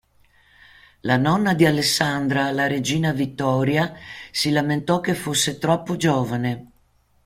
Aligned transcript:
La 1.01 1.15
nonna 1.15 1.53
di 1.53 1.67
Alessandra, 1.67 2.49
la 2.49 2.65
regina 2.65 3.11
Vittoria, 3.13 3.93
si 4.31 4.49
lamentò 4.49 4.99
che 4.99 5.13
fosse 5.13 5.59
troppo 5.59 5.95
giovane. 5.95 6.71